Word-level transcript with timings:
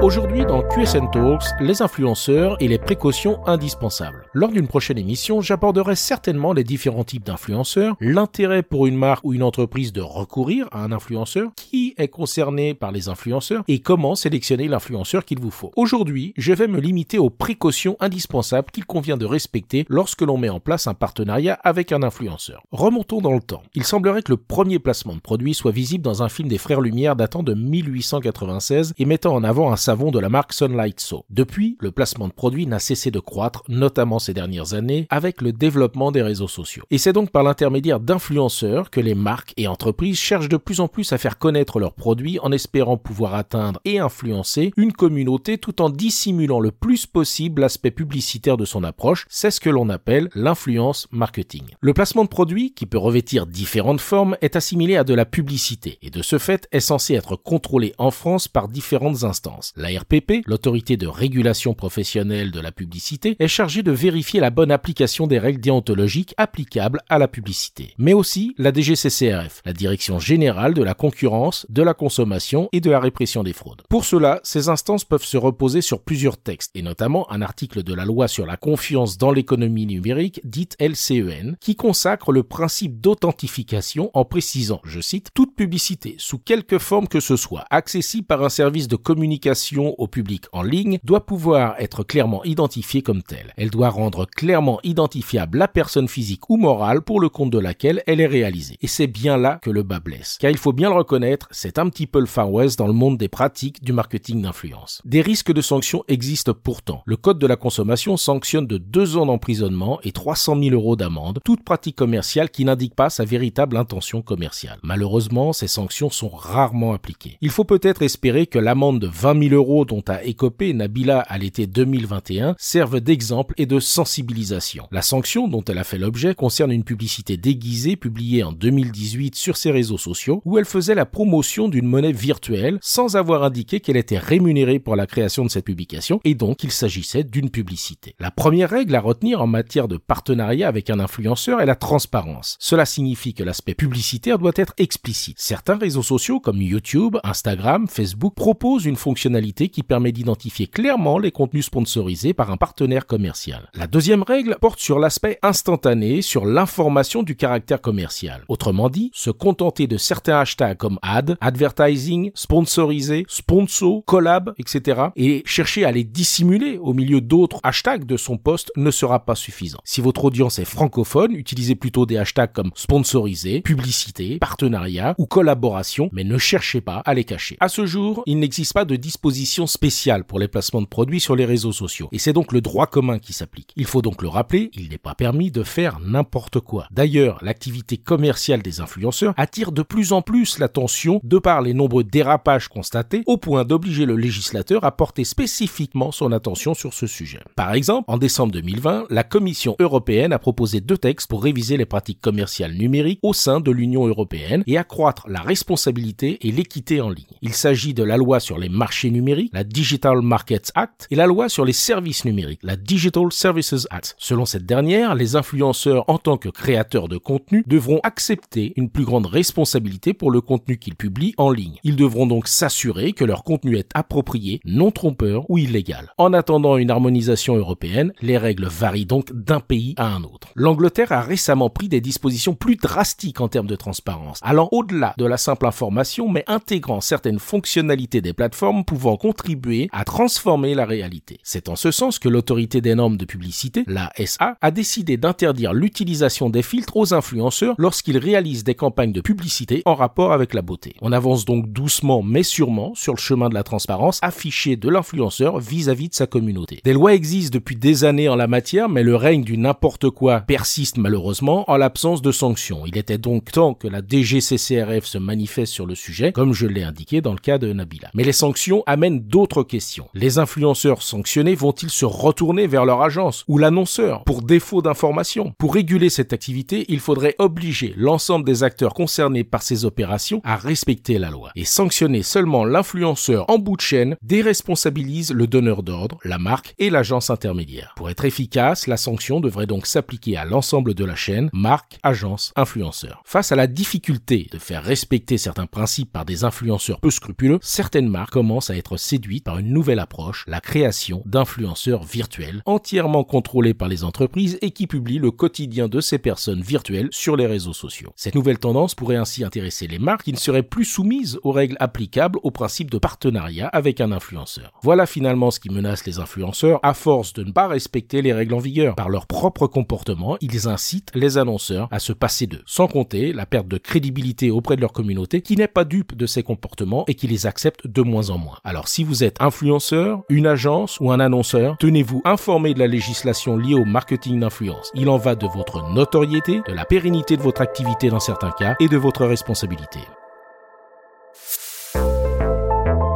Aujourd'hui 0.00 0.46
dans 0.46 0.62
QSN 0.62 1.10
Talks, 1.10 1.42
les 1.58 1.82
influenceurs 1.82 2.56
et 2.60 2.68
les 2.68 2.78
précautions 2.78 3.44
indispensables. 3.48 4.26
Lors 4.32 4.52
d'une 4.52 4.68
prochaine 4.68 4.96
émission, 4.96 5.40
j'aborderai 5.40 5.96
certainement 5.96 6.52
les 6.52 6.62
différents 6.62 7.02
types 7.02 7.24
d'influenceurs, 7.24 7.96
l'intérêt 8.00 8.62
pour 8.62 8.86
une 8.86 8.94
marque 8.96 9.24
ou 9.24 9.34
une 9.34 9.42
entreprise 9.42 9.92
de 9.92 10.00
recourir 10.00 10.68
à 10.70 10.84
un 10.84 10.92
influenceur, 10.92 11.50
qui 11.56 11.94
est 11.98 12.06
concerné 12.06 12.74
par 12.74 12.92
les 12.92 13.08
influenceurs 13.08 13.64
et 13.66 13.80
comment 13.80 14.14
sélectionner 14.14 14.68
l'influenceur 14.68 15.24
qu'il 15.24 15.40
vous 15.40 15.50
faut. 15.50 15.72
Aujourd'hui, 15.74 16.32
je 16.36 16.52
vais 16.52 16.68
me 16.68 16.78
limiter 16.78 17.18
aux 17.18 17.30
précautions 17.30 17.96
indispensables 17.98 18.70
qu'il 18.70 18.86
convient 18.86 19.16
de 19.16 19.26
respecter 19.26 19.84
lorsque 19.88 20.22
l'on 20.22 20.38
met 20.38 20.48
en 20.48 20.60
place 20.60 20.86
un 20.86 20.94
partenariat 20.94 21.58
avec 21.64 21.90
un 21.90 22.04
influenceur. 22.04 22.62
Remontons 22.70 23.20
dans 23.20 23.34
le 23.34 23.42
temps. 23.42 23.64
Il 23.74 23.82
semblerait 23.82 24.22
que 24.22 24.30
le 24.30 24.36
premier 24.36 24.78
placement 24.78 25.16
de 25.16 25.20
produit 25.20 25.54
soit 25.54 25.72
visible 25.72 26.04
dans 26.04 26.22
un 26.22 26.28
film 26.28 26.48
des 26.48 26.58
Frères 26.58 26.80
Lumière 26.80 27.16
datant 27.16 27.42
de 27.42 27.54
1896 27.54 28.94
et 28.96 29.04
mettant 29.04 29.34
en 29.34 29.42
avant 29.42 29.72
un 29.72 29.76
savon 29.88 30.10
de 30.10 30.18
la 30.18 30.28
marque 30.28 30.52
Sunlight 30.52 31.00
So. 31.00 31.24
Depuis, 31.30 31.78
le 31.80 31.90
placement 31.90 32.28
de 32.28 32.34
produits 32.34 32.66
n'a 32.66 32.78
cessé 32.78 33.10
de 33.10 33.20
croître, 33.20 33.62
notamment 33.70 34.18
ces 34.18 34.34
dernières 34.34 34.74
années, 34.74 35.06
avec 35.08 35.40
le 35.40 35.50
développement 35.50 36.12
des 36.12 36.20
réseaux 36.20 36.46
sociaux. 36.46 36.82
Et 36.90 36.98
c'est 36.98 37.14
donc 37.14 37.30
par 37.30 37.42
l'intermédiaire 37.42 37.98
d'influenceurs 37.98 38.90
que 38.90 39.00
les 39.00 39.14
marques 39.14 39.54
et 39.56 39.66
entreprises 39.66 40.18
cherchent 40.18 40.50
de 40.50 40.58
plus 40.58 40.80
en 40.80 40.88
plus 40.88 41.10
à 41.14 41.16
faire 41.16 41.38
connaître 41.38 41.80
leurs 41.80 41.94
produits 41.94 42.38
en 42.40 42.52
espérant 42.52 42.98
pouvoir 42.98 43.34
atteindre 43.34 43.80
et 43.86 43.98
influencer 43.98 44.74
une 44.76 44.92
communauté 44.92 45.56
tout 45.56 45.80
en 45.80 45.88
dissimulant 45.88 46.60
le 46.60 46.70
plus 46.70 47.06
possible 47.06 47.62
l'aspect 47.62 47.90
publicitaire 47.90 48.58
de 48.58 48.66
son 48.66 48.84
approche. 48.84 49.24
C'est 49.30 49.50
ce 49.50 49.58
que 49.58 49.70
l'on 49.70 49.88
appelle 49.88 50.28
l'influence 50.34 51.08
marketing. 51.12 51.62
Le 51.80 51.94
placement 51.94 52.24
de 52.24 52.28
produits, 52.28 52.74
qui 52.74 52.84
peut 52.84 52.98
revêtir 52.98 53.46
différentes 53.46 54.02
formes, 54.02 54.36
est 54.42 54.54
assimilé 54.54 54.98
à 54.98 55.04
de 55.04 55.14
la 55.14 55.24
publicité 55.24 55.96
et 56.02 56.10
de 56.10 56.20
ce 56.20 56.36
fait 56.36 56.68
est 56.72 56.80
censé 56.80 57.14
être 57.14 57.36
contrôlé 57.36 57.94
en 57.96 58.10
France 58.10 58.48
par 58.48 58.68
différentes 58.68 59.24
instances. 59.24 59.72
La 59.78 59.90
RPP, 59.96 60.44
l'autorité 60.44 60.96
de 60.96 61.06
régulation 61.06 61.72
professionnelle 61.72 62.50
de 62.50 62.58
la 62.58 62.72
publicité, 62.72 63.36
est 63.38 63.46
chargée 63.46 63.84
de 63.84 63.92
vérifier 63.92 64.40
la 64.40 64.50
bonne 64.50 64.72
application 64.72 65.28
des 65.28 65.38
règles 65.38 65.60
déontologiques 65.60 66.34
applicables 66.36 67.00
à 67.08 67.20
la 67.20 67.28
publicité. 67.28 67.94
Mais 67.96 68.12
aussi 68.12 68.56
la 68.58 68.72
DGCCRF, 68.72 69.62
la 69.64 69.72
Direction 69.72 70.18
générale 70.18 70.74
de 70.74 70.82
la 70.82 70.94
concurrence, 70.94 71.64
de 71.68 71.84
la 71.84 71.94
consommation 71.94 72.68
et 72.72 72.80
de 72.80 72.90
la 72.90 72.98
répression 72.98 73.44
des 73.44 73.52
fraudes. 73.52 73.82
Pour 73.88 74.04
cela, 74.04 74.40
ces 74.42 74.68
instances 74.68 75.04
peuvent 75.04 75.22
se 75.22 75.36
reposer 75.36 75.80
sur 75.80 76.02
plusieurs 76.02 76.38
textes, 76.38 76.72
et 76.74 76.82
notamment 76.82 77.30
un 77.30 77.40
article 77.40 77.84
de 77.84 77.94
la 77.94 78.04
loi 78.04 78.26
sur 78.26 78.46
la 78.46 78.56
confiance 78.56 79.16
dans 79.16 79.30
l'économie 79.30 79.86
numérique, 79.86 80.40
dite 80.42 80.76
LCEN, 80.80 81.56
qui 81.60 81.76
consacre 81.76 82.32
le 82.32 82.42
principe 82.42 83.00
d'authentification 83.00 84.10
en 84.12 84.24
précisant, 84.24 84.80
je 84.82 85.00
cite, 85.00 85.28
toute 85.34 85.54
publicité, 85.54 86.16
sous 86.18 86.38
quelque 86.38 86.80
forme 86.80 87.06
que 87.06 87.20
ce 87.20 87.36
soit, 87.36 87.64
accessible 87.70 88.26
par 88.26 88.42
un 88.42 88.48
service 88.48 88.88
de 88.88 88.96
communication 88.96 89.67
au 89.76 90.06
public 90.06 90.44
en 90.52 90.62
ligne 90.62 90.98
doit 91.04 91.26
pouvoir 91.26 91.74
être 91.78 92.02
clairement 92.02 92.44
identifiée 92.44 93.02
comme 93.02 93.22
telle. 93.22 93.52
Elle 93.56 93.70
doit 93.70 93.90
rendre 93.90 94.26
clairement 94.26 94.80
identifiable 94.82 95.58
la 95.58 95.68
personne 95.68 96.08
physique 96.08 96.48
ou 96.48 96.56
morale 96.56 97.02
pour 97.02 97.20
le 97.20 97.28
compte 97.28 97.50
de 97.50 97.58
laquelle 97.58 98.02
elle 98.06 98.20
est 98.20 98.26
réalisée. 98.26 98.76
Et 98.80 98.86
c'est 98.86 99.06
bien 99.06 99.36
là 99.36 99.58
que 99.62 99.70
le 99.70 99.82
bas 99.82 100.00
blesse. 100.00 100.38
Car 100.40 100.50
il 100.50 100.56
faut 100.56 100.72
bien 100.72 100.88
le 100.88 100.96
reconnaître, 100.96 101.48
c'est 101.50 101.78
un 101.78 101.88
petit 101.88 102.06
peu 102.06 102.20
le 102.20 102.26
Far 102.26 102.50
West 102.50 102.78
dans 102.78 102.86
le 102.86 102.92
monde 102.92 103.18
des 103.18 103.28
pratiques 103.28 103.82
du 103.82 103.92
marketing 103.92 104.42
d'influence. 104.42 105.02
Des 105.04 105.20
risques 105.20 105.52
de 105.52 105.60
sanctions 105.60 106.04
existent 106.08 106.54
pourtant. 106.54 107.02
Le 107.04 107.16
code 107.16 107.38
de 107.38 107.46
la 107.46 107.56
consommation 107.56 108.16
sanctionne 108.16 108.66
de 108.66 108.78
deux 108.78 109.16
ans 109.16 109.26
d'emprisonnement 109.26 110.00
et 110.02 110.12
300 110.12 110.60
000 110.62 110.74
euros 110.74 110.96
d'amende 110.96 111.40
toute 111.44 111.64
pratique 111.64 111.96
commerciale 111.96 112.50
qui 112.50 112.64
n'indique 112.64 112.94
pas 112.94 113.10
sa 113.10 113.24
véritable 113.24 113.76
intention 113.76 114.22
commerciale. 114.22 114.78
Malheureusement, 114.82 115.52
ces 115.52 115.68
sanctions 115.68 116.10
sont 116.10 116.28
rarement 116.28 116.92
appliquées. 116.92 117.38
Il 117.40 117.50
faut 117.50 117.64
peut-être 117.64 118.02
espérer 118.02 118.46
que 118.46 118.58
l'amende 118.58 119.00
de 119.00 119.06
20 119.06 119.48
000 119.48 119.57
euros 119.58 119.84
dont 119.84 120.02
a 120.06 120.22
écopé 120.24 120.72
Nabila 120.72 121.20
à 121.20 121.36
l'été 121.36 121.66
2021 121.66 122.54
servent 122.58 123.00
d'exemple 123.00 123.54
et 123.58 123.66
de 123.66 123.80
sensibilisation. 123.80 124.86
La 124.92 125.02
sanction 125.02 125.48
dont 125.48 125.64
elle 125.64 125.78
a 125.78 125.84
fait 125.84 125.98
l'objet 125.98 126.34
concerne 126.34 126.70
une 126.70 126.84
publicité 126.84 127.36
déguisée 127.36 127.96
publiée 127.96 128.44
en 128.44 128.52
2018 128.52 129.34
sur 129.34 129.56
ses 129.56 129.70
réseaux 129.70 129.98
sociaux 129.98 130.40
où 130.44 130.58
elle 130.58 130.64
faisait 130.64 130.94
la 130.94 131.06
promotion 131.06 131.68
d'une 131.68 131.86
monnaie 131.86 132.12
virtuelle 132.12 132.78
sans 132.80 133.16
avoir 133.16 133.42
indiqué 133.42 133.80
qu'elle 133.80 133.96
était 133.96 134.18
rémunérée 134.18 134.78
pour 134.78 134.94
la 134.94 135.06
création 135.06 135.44
de 135.44 135.50
cette 135.50 135.64
publication 135.64 136.20
et 136.24 136.34
donc 136.34 136.62
il 136.62 136.70
s'agissait 136.70 137.24
d'une 137.24 137.50
publicité. 137.50 138.14
La 138.20 138.30
première 138.30 138.70
règle 138.70 138.94
à 138.94 139.00
retenir 139.00 139.42
en 139.42 139.46
matière 139.48 139.88
de 139.88 139.96
partenariat 139.96 140.68
avec 140.68 140.88
un 140.88 141.00
influenceur 141.00 141.60
est 141.60 141.66
la 141.66 141.74
transparence. 141.74 142.56
Cela 142.60 142.86
signifie 142.86 143.34
que 143.34 143.42
l'aspect 143.42 143.74
publicitaire 143.74 144.38
doit 144.38 144.52
être 144.54 144.74
explicite. 144.78 145.40
Certains 145.40 145.76
réseaux 145.76 146.02
sociaux 146.02 146.38
comme 146.38 146.62
YouTube, 146.62 147.16
Instagram, 147.24 147.88
Facebook 147.88 148.34
proposent 148.34 148.84
une 148.84 148.96
fonctionnalité 148.96 149.47
qui 149.52 149.82
permet 149.82 150.12
d'identifier 150.12 150.66
clairement 150.66 151.18
les 151.18 151.32
contenus 151.32 151.66
sponsorisés 151.66 152.34
par 152.34 152.50
un 152.50 152.56
partenaire 152.56 153.06
commercial. 153.06 153.70
La 153.74 153.86
deuxième 153.86 154.22
règle 154.22 154.56
porte 154.60 154.78
sur 154.78 154.98
l'aspect 154.98 155.38
instantané, 155.42 156.22
sur 156.22 156.44
l'information 156.44 157.22
du 157.22 157.36
caractère 157.36 157.80
commercial. 157.80 158.44
Autrement 158.48 158.88
dit, 158.90 159.10
se 159.14 159.30
contenter 159.30 159.86
de 159.86 159.96
certains 159.96 160.38
hashtags 160.40 160.76
comme 160.76 160.98
ad, 161.02 161.36
advertising, 161.40 162.30
sponsorisé, 162.34 163.24
sponsor, 163.28 164.04
collab, 164.04 164.54
etc. 164.58 165.08
et 165.16 165.42
chercher 165.44 165.84
à 165.84 165.92
les 165.92 166.04
dissimuler 166.04 166.78
au 166.78 166.92
milieu 166.92 167.20
d'autres 167.20 167.60
hashtags 167.62 168.04
de 168.04 168.16
son 168.16 168.36
poste 168.36 168.70
ne 168.76 168.90
sera 168.90 169.24
pas 169.24 169.34
suffisant. 169.34 169.78
Si 169.84 170.00
votre 170.00 170.24
audience 170.24 170.58
est 170.58 170.64
francophone, 170.64 171.32
utilisez 171.32 171.74
plutôt 171.74 172.06
des 172.06 172.18
hashtags 172.18 172.52
comme 172.52 172.70
sponsorisé, 172.74 173.60
publicité, 173.60 174.38
partenariat 174.38 175.14
ou 175.18 175.26
collaboration, 175.26 176.10
mais 176.12 176.24
ne 176.24 176.38
cherchez 176.38 176.80
pas 176.80 176.98
à 177.04 177.14
les 177.14 177.24
cacher. 177.24 177.56
À 177.60 177.68
ce 177.68 177.86
jour, 177.86 178.22
il 178.26 178.38
n'existe 178.38 178.74
pas 178.74 178.84
de 178.84 178.96
dispositif 178.96 179.37
spéciale 179.46 180.24
pour 180.24 180.38
les 180.38 180.48
placements 180.48 180.82
de 180.82 180.86
produits 180.86 181.20
sur 181.20 181.36
les 181.36 181.44
réseaux 181.44 181.72
sociaux. 181.72 182.08
Et 182.12 182.18
c'est 182.18 182.32
donc 182.32 182.52
le 182.52 182.60
droit 182.60 182.86
commun 182.86 183.18
qui 183.18 183.32
s'applique. 183.32 183.72
Il 183.76 183.86
faut 183.86 184.02
donc 184.02 184.22
le 184.22 184.28
rappeler, 184.28 184.70
il 184.74 184.88
n'est 184.88 184.98
pas 184.98 185.14
permis 185.14 185.50
de 185.50 185.62
faire 185.62 185.98
n'importe 186.00 186.60
quoi. 186.60 186.86
D'ailleurs, 186.90 187.38
l'activité 187.42 187.96
commerciale 187.96 188.62
des 188.62 188.80
influenceurs 188.80 189.34
attire 189.36 189.72
de 189.72 189.82
plus 189.82 190.12
en 190.12 190.22
plus 190.22 190.58
l'attention 190.58 191.20
de 191.22 191.38
par 191.38 191.62
les 191.62 191.74
nombreux 191.74 192.04
dérapages 192.04 192.68
constatés 192.68 193.22
au 193.26 193.36
point 193.36 193.64
d'obliger 193.64 194.06
le 194.06 194.16
législateur 194.16 194.84
à 194.84 194.96
porter 194.96 195.24
spécifiquement 195.24 196.12
son 196.12 196.32
attention 196.32 196.74
sur 196.74 196.94
ce 196.94 197.06
sujet. 197.06 197.40
Par 197.56 197.72
exemple, 197.74 198.04
en 198.08 198.18
décembre 198.18 198.52
2020, 198.52 199.06
la 199.10 199.24
Commission 199.24 199.76
européenne 199.78 200.32
a 200.32 200.38
proposé 200.38 200.80
deux 200.80 200.98
textes 200.98 201.28
pour 201.28 201.42
réviser 201.42 201.76
les 201.76 201.86
pratiques 201.86 202.20
commerciales 202.20 202.74
numériques 202.74 203.20
au 203.22 203.32
sein 203.32 203.60
de 203.60 203.70
l'Union 203.70 204.06
européenne 204.06 204.62
et 204.66 204.78
accroître 204.78 205.28
la 205.28 205.40
responsabilité 205.40 206.46
et 206.46 206.52
l'équité 206.52 207.00
en 207.00 207.10
ligne. 207.10 207.24
Il 207.42 207.52
s'agit 207.52 207.94
de 207.94 208.02
la 208.02 208.16
loi 208.16 208.40
sur 208.40 208.58
les 208.58 208.68
marchés 208.68 209.10
numériques 209.10 209.17
la 209.52 209.64
Digital 209.64 210.22
Markets 210.22 210.70
Act 210.74 211.06
et 211.10 211.16
la 211.16 211.26
loi 211.26 211.48
sur 211.48 211.64
les 211.64 211.72
services 211.72 212.24
numériques, 212.24 212.60
la 212.62 212.76
Digital 212.76 213.30
Services 213.32 213.86
Act. 213.90 214.14
Selon 214.18 214.44
cette 214.46 214.64
dernière, 214.64 215.14
les 215.14 215.34
influenceurs 215.34 216.04
en 216.08 216.18
tant 216.18 216.36
que 216.36 216.48
créateurs 216.48 217.08
de 217.08 217.18
contenu 217.18 217.64
devront 217.66 218.00
accepter 218.04 218.72
une 218.76 218.90
plus 218.90 219.04
grande 219.04 219.26
responsabilité 219.26 220.14
pour 220.14 220.30
le 220.30 220.40
contenu 220.40 220.78
qu'ils 220.78 220.94
publient 220.94 221.34
en 221.36 221.50
ligne. 221.50 221.78
Ils 221.82 221.96
devront 221.96 222.26
donc 222.26 222.46
s'assurer 222.48 223.12
que 223.12 223.24
leur 223.24 223.42
contenu 223.42 223.76
est 223.76 223.90
approprié, 223.94 224.60
non 224.64 224.90
trompeur 224.90 225.50
ou 225.50 225.58
illégal. 225.58 226.12
En 226.16 226.32
attendant 226.32 226.76
une 226.76 226.90
harmonisation 226.90 227.56
européenne, 227.56 228.12
les 228.20 228.38
règles 228.38 228.68
varient 228.68 229.06
donc 229.06 229.32
d'un 229.32 229.60
pays 229.60 229.94
à 229.96 230.06
un 230.06 230.22
autre. 230.22 230.48
L'Angleterre 230.54 231.12
a 231.12 231.22
récemment 231.22 231.70
pris 231.70 231.88
des 231.88 232.00
dispositions 232.00 232.54
plus 232.54 232.76
drastiques 232.76 233.40
en 233.40 233.48
termes 233.48 233.66
de 233.66 233.76
transparence, 233.76 234.38
allant 234.42 234.68
au-delà 234.70 235.14
de 235.18 235.24
la 235.24 235.36
simple 235.36 235.66
information 235.66 236.28
mais 236.28 236.44
intégrant 236.46 237.00
certaines 237.00 237.38
fonctionnalités 237.38 238.20
des 238.20 238.32
plateformes 238.32 238.84
pouvant 238.84 239.07
contribuer 239.16 239.88
à 239.92 240.04
transformer 240.04 240.74
la 240.74 240.84
réalité. 240.84 241.38
C'est 241.42 241.68
en 241.68 241.76
ce 241.76 241.90
sens 241.90 242.18
que 242.18 242.28
l'autorité 242.28 242.80
des 242.80 242.94
normes 242.94 243.16
de 243.16 243.24
publicité, 243.24 243.84
la 243.86 244.12
SA, 244.24 244.56
a 244.60 244.70
décidé 244.70 245.16
d'interdire 245.16 245.72
l'utilisation 245.72 246.50
des 246.50 246.62
filtres 246.62 246.96
aux 246.96 247.14
influenceurs 247.14 247.74
lorsqu'ils 247.78 248.18
réalisent 248.18 248.64
des 248.64 248.74
campagnes 248.74 249.12
de 249.12 249.20
publicité 249.20 249.82
en 249.84 249.94
rapport 249.94 250.32
avec 250.32 250.54
la 250.54 250.62
beauté. 250.62 250.94
On 251.00 251.12
avance 251.12 251.44
donc 251.44 251.72
doucement 251.72 252.22
mais 252.22 252.42
sûrement 252.42 252.94
sur 252.94 253.14
le 253.14 253.18
chemin 253.18 253.48
de 253.48 253.54
la 253.54 253.62
transparence 253.62 254.18
affichée 254.22 254.76
de 254.76 254.88
l'influenceur 254.88 255.58
vis-à-vis 255.58 256.08
de 256.08 256.14
sa 256.14 256.26
communauté. 256.26 256.80
Des 256.84 256.92
lois 256.92 257.14
existent 257.14 257.54
depuis 257.54 257.76
des 257.76 258.04
années 258.04 258.28
en 258.28 258.36
la 258.36 258.46
matière, 258.46 258.88
mais 258.88 259.02
le 259.02 259.16
règne 259.16 259.42
du 259.42 259.56
n'importe 259.56 260.10
quoi 260.10 260.40
persiste 260.40 260.98
malheureusement 260.98 261.70
en 261.70 261.76
l'absence 261.76 262.22
de 262.22 262.32
sanctions. 262.32 262.82
Il 262.86 262.96
était 262.96 263.18
donc 263.18 263.50
temps 263.52 263.74
que 263.74 263.88
la 263.88 264.00
DGCCRF 264.00 265.04
se 265.04 265.18
manifeste 265.18 265.72
sur 265.72 265.86
le 265.86 265.94
sujet, 265.94 266.32
comme 266.32 266.52
je 266.52 266.66
l'ai 266.66 266.82
indiqué 266.82 267.20
dans 267.20 267.32
le 267.32 267.38
cas 267.38 267.58
de 267.58 267.72
Nabila. 267.72 268.10
Mais 268.14 268.24
les 268.24 268.32
sanctions 268.32 268.82
amènent 268.98 269.20
d'autres 269.20 269.62
questions. 269.62 270.08
Les 270.12 270.38
influenceurs 270.38 271.02
sanctionnés 271.02 271.54
vont-ils 271.54 271.88
se 271.88 272.04
retourner 272.04 272.66
vers 272.66 272.84
leur 272.84 273.00
agence 273.00 273.44
ou 273.46 273.56
l'annonceur? 273.56 274.24
Pour 274.24 274.42
défaut 274.42 274.82
d'information 274.82 275.52
Pour 275.56 275.74
réguler 275.74 276.10
cette 276.10 276.32
activité, 276.32 276.84
il 276.88 276.98
faudrait 276.98 277.36
obliger 277.38 277.94
l'ensemble 277.96 278.44
des 278.44 278.64
acteurs 278.64 278.94
concernés 278.94 279.44
par 279.44 279.62
ces 279.62 279.84
opérations 279.84 280.40
à 280.42 280.56
respecter 280.56 281.18
la 281.18 281.30
loi. 281.30 281.52
Et 281.54 281.64
sanctionner 281.64 282.24
seulement 282.24 282.64
l'influenceur 282.64 283.48
en 283.48 283.58
bout 283.60 283.76
de 283.76 283.82
chaîne 283.82 284.16
déresponsabilise 284.22 285.32
le 285.32 285.46
donneur 285.46 285.84
d'ordre, 285.84 286.18
la 286.24 286.38
marque 286.38 286.74
et 286.78 286.90
l'agence 286.90 287.30
intermédiaire. 287.30 287.92
Pour 287.94 288.10
être 288.10 288.24
efficace, 288.24 288.88
la 288.88 288.96
sanction 288.96 289.38
devrait 289.38 289.66
donc 289.66 289.86
s'appliquer 289.86 290.36
à 290.36 290.44
l'ensemble 290.44 290.94
de 290.94 291.04
la 291.04 291.14
chaîne, 291.14 291.50
marque, 291.52 292.00
agence, 292.02 292.52
influenceur. 292.56 293.22
Face 293.24 293.52
à 293.52 293.56
la 293.56 293.68
difficulté 293.68 294.48
de 294.50 294.58
faire 294.58 294.82
respecter 294.82 295.38
certains 295.38 295.66
principes 295.66 296.12
par 296.12 296.24
des 296.24 296.42
influenceurs 296.42 296.98
peu 296.98 297.10
scrupuleux, 297.10 297.60
certaines 297.62 298.08
marques 298.08 298.32
commencent 298.32 298.70
à 298.70 298.76
être 298.76 298.87
séduites 298.96 299.44
par 299.44 299.58
une 299.58 299.72
nouvelle 299.72 299.98
approche, 299.98 300.44
la 300.46 300.60
création 300.60 301.22
d'influenceurs 301.26 302.04
virtuels, 302.04 302.62
entièrement 302.66 303.24
contrôlés 303.24 303.74
par 303.74 303.88
les 303.88 304.04
entreprises 304.04 304.58
et 304.62 304.70
qui 304.70 304.86
publient 304.86 305.18
le 305.18 305.30
quotidien 305.30 305.88
de 305.88 306.00
ces 306.00 306.18
personnes 306.18 306.62
virtuelles 306.62 307.08
sur 307.10 307.36
les 307.36 307.46
réseaux 307.46 307.72
sociaux. 307.72 308.12
Cette 308.16 308.34
nouvelle 308.34 308.58
tendance 308.58 308.94
pourrait 308.94 309.16
ainsi 309.16 309.44
intéresser 309.44 309.86
les 309.86 309.98
marques 309.98 310.24
qui 310.24 310.32
ne 310.32 310.38
seraient 310.38 310.62
plus 310.62 310.84
soumises 310.84 311.38
aux 311.42 311.52
règles 311.52 311.76
applicables 311.80 312.38
au 312.42 312.50
principe 312.50 312.90
de 312.90 312.98
partenariat 312.98 313.68
avec 313.68 314.00
un 314.00 314.12
influenceur. 314.12 314.72
Voilà 314.82 315.06
finalement 315.06 315.50
ce 315.50 315.60
qui 315.60 315.70
menace 315.70 316.06
les 316.06 316.18
influenceurs 316.18 316.80
à 316.82 316.94
force 316.94 317.32
de 317.32 317.44
ne 317.44 317.52
pas 317.52 317.68
respecter 317.68 318.22
les 318.22 318.32
règles 318.32 318.54
en 318.54 318.58
vigueur. 318.58 318.94
Par 318.94 319.08
leur 319.08 319.26
propre 319.26 319.66
comportement, 319.66 320.36
ils 320.40 320.68
incitent 320.68 321.12
les 321.14 321.38
annonceurs 321.38 321.88
à 321.90 321.98
se 321.98 322.12
passer 322.12 322.46
d'eux. 322.46 322.62
Sans 322.66 322.88
compter 322.88 323.32
la 323.32 323.46
perte 323.46 323.68
de 323.68 323.78
crédibilité 323.78 324.50
auprès 324.50 324.76
de 324.76 324.80
leur 324.80 324.92
communauté 324.92 325.42
qui 325.42 325.56
n'est 325.56 325.68
pas 325.68 325.84
dupe 325.84 326.16
de 326.16 326.26
ces 326.26 326.42
comportements 326.42 327.04
et 327.06 327.14
qui 327.14 327.26
les 327.26 327.46
accepte 327.46 327.86
de 327.86 328.02
moins 328.02 328.30
en 328.30 328.38
moins. 328.38 328.58
Alors 328.78 328.86
si 328.86 329.02
vous 329.02 329.24
êtes 329.24 329.42
influenceur, 329.42 330.20
une 330.28 330.46
agence 330.46 331.00
ou 331.00 331.10
un 331.10 331.18
annonceur, 331.18 331.76
tenez-vous 331.80 332.22
informé 332.24 332.74
de 332.74 332.78
la 332.78 332.86
législation 332.86 333.56
liée 333.56 333.74
au 333.74 333.84
marketing 333.84 334.38
d'influence. 334.38 334.92
Il 334.94 335.08
en 335.08 335.16
va 335.16 335.34
de 335.34 335.48
votre 335.48 335.82
notoriété, 335.90 336.62
de 336.64 336.72
la 336.72 336.84
pérennité 336.84 337.36
de 337.36 337.42
votre 337.42 337.60
activité 337.60 338.08
dans 338.08 338.20
certains 338.20 338.52
cas 338.52 338.76
et 338.78 338.86
de 338.86 338.96
votre 338.96 339.26
responsabilité. 339.26 339.98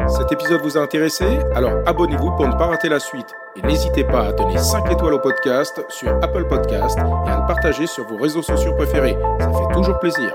Cet 0.08 0.32
épisode 0.32 0.62
vous 0.62 0.76
a 0.76 0.80
intéressé? 0.80 1.38
Alors 1.54 1.74
abonnez-vous 1.86 2.32
pour 2.32 2.48
ne 2.48 2.54
pas 2.54 2.66
rater 2.66 2.88
la 2.88 2.98
suite. 2.98 3.32
Et 3.54 3.64
n'hésitez 3.64 4.02
pas 4.02 4.26
à 4.26 4.32
donner 4.32 4.58
5 4.58 4.90
étoiles 4.90 5.14
au 5.14 5.20
podcast 5.20 5.80
sur 5.90 6.10
Apple 6.24 6.48
Podcast 6.48 6.98
et 6.98 7.30
à 7.30 7.38
le 7.38 7.46
partager 7.46 7.86
sur 7.86 8.04
vos 8.08 8.16
réseaux 8.16 8.42
sociaux 8.42 8.74
préférés. 8.74 9.16
Ça 9.38 9.52
fait 9.52 9.74
toujours 9.74 10.00
plaisir. 10.00 10.34